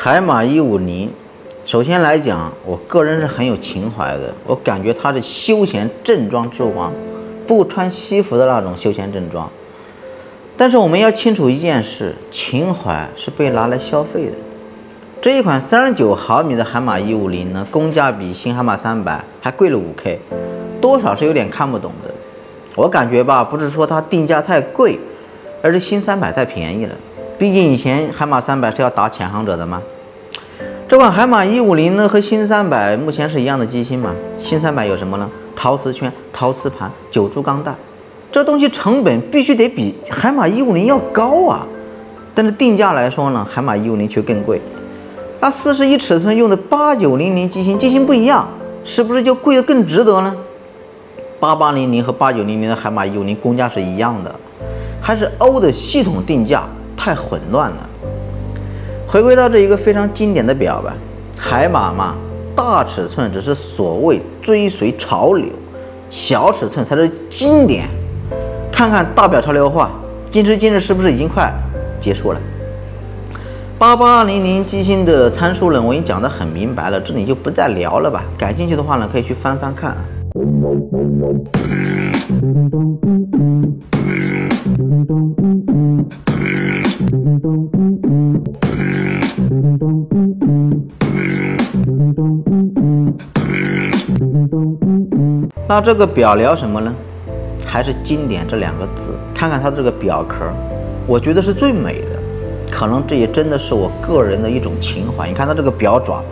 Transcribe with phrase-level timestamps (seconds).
[0.00, 1.10] 海马一五零，
[1.64, 4.32] 首先来讲，我个人是很有情怀的。
[4.46, 6.92] 我感觉它是休闲正装之王，
[7.48, 9.50] 不穿西服的那种休闲正装。
[10.56, 14.32] 但是我们要清楚一件事，情怀是被拿来消费的。
[15.20, 20.20] 这一款三十九毫米的海马一五零呢，工价比新海马三百还贵了五 K，
[20.80, 22.14] 多少是有点看不懂的。
[22.76, 24.96] 我感觉吧，不是说它定价太贵，
[25.60, 26.94] 而是新三百太便宜了。
[27.36, 29.80] 毕竟以前海马三百是要打潜航者的吗？
[30.88, 34.10] 这款海马一五零呢和新三百目前是一样的机芯嘛？
[34.38, 35.30] 新三百有什么呢？
[35.54, 37.74] 陶瓷圈、陶瓷盘、九珠钢带，
[38.32, 41.66] 这东西成本必须得比海马一五零要高啊！
[42.34, 44.58] 但是定价来说呢，海马一五零却更贵。
[45.40, 48.48] 那四十一尺寸用的八九零零机芯，机芯不一样，
[48.82, 50.34] 是不是就贵的更值得呢？
[51.38, 54.34] 八八零零和八九零零的海马一五零工价是一样的，
[55.02, 56.62] 还是欧的系统定价？
[56.96, 57.88] 太混乱了。
[59.10, 60.94] 回归到这一个非常经典的表吧，
[61.34, 62.14] 海马嘛，
[62.54, 65.48] 大尺寸只是所谓追随潮流，
[66.10, 67.88] 小尺寸才是经典。
[68.70, 69.90] 看看大表潮流化，
[70.30, 71.50] 今时今日是不是已经快
[71.98, 72.40] 结束了？
[73.78, 78.22] 八八零零机芯的参数呢，我已经讲得很明白了，这里就不再聊了吧。
[78.36, 79.96] 感兴趣的话呢，可以去翻翻看。
[95.66, 96.94] 那这个表聊什么呢？
[97.66, 99.12] 还是经典这两个字。
[99.34, 100.46] 看看它这个表壳，
[101.06, 102.18] 我觉得是最美的。
[102.70, 105.28] 可能这也真的是我个人的一种情怀。
[105.28, 106.22] 你看它这个表爪，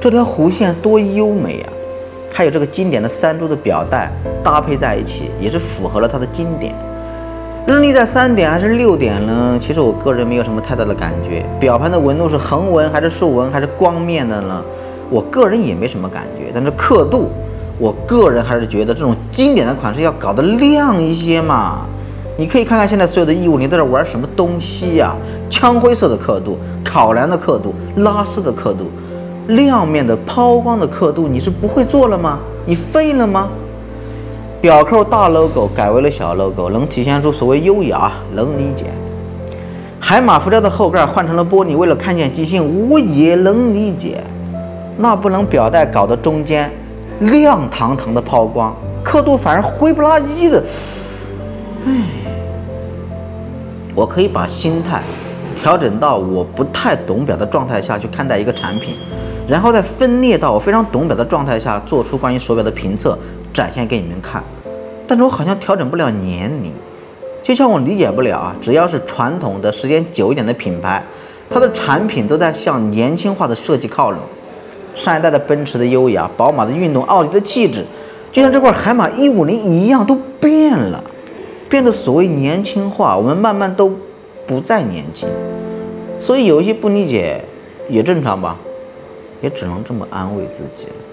[0.00, 1.72] 这条弧线多优美啊！
[2.32, 4.10] 还有这个经典的三珠的表带
[4.42, 6.74] 搭配在一起，也是符合了它的经典。
[7.66, 9.58] 日历在三点还是六点呢？
[9.60, 11.44] 其实我个人没有什么太大的感觉。
[11.58, 14.62] 表盘的纹路是横纹还是竖纹还是光面的呢？
[15.10, 16.50] 我个人也没什么感觉。
[16.54, 17.30] 但是刻度。
[17.76, 21.80] 我个人还是觉得这种经典的款式要搞得亮一些嘛。
[22.38, 25.12] 你可以看看现在所有的一五零在这玩什么东西呀？
[25.50, 28.92] 枪灰色的刻度、烤蓝的刻度、拉丝的刻度、
[29.48, 32.38] 亮面的抛光的刻度，你是不会做了吗？
[32.64, 33.48] 你废了吗？
[34.60, 38.84] 表扣大 logo 改为了小 logo，能体现出所谓优雅，能理解。
[39.98, 44.22] 海马浮雕的后盖换成了玻璃，为了看见机芯，我也能理解。
[44.96, 46.70] 那不能表带搞得中间。
[47.20, 48.74] 亮堂堂的抛光，
[49.04, 50.60] 刻度反而灰不拉几的。
[51.86, 51.92] 唉，
[53.94, 55.00] 我可以把心态
[55.54, 58.96] 调整到我不太懂表的状态下去看待一个产品，
[59.46, 63.16] 然后再分裂到我非常懂表的状态下做出关于手表的评测，
[63.52, 64.42] 展现给你们看。
[65.06, 66.72] 但是我好像调整不了年龄，
[67.44, 71.00] 就像我理解不了啊，只要是传统的时间久一点的品牌，
[71.48, 74.18] 它的产品都在向年轻化的设计靠拢。
[74.94, 77.84] 上一代的奔驰的优雅，宝马的运动，奥迪的气质，
[78.32, 81.02] 就像这块海马一五零一样，都变了，
[81.68, 83.16] 变得所谓年轻化。
[83.16, 83.92] 我们慢慢都
[84.46, 85.28] 不再年轻，
[86.20, 87.40] 所以有一些不理解
[87.88, 88.56] 也正常吧，
[89.42, 90.94] 也只能这么安慰自己了。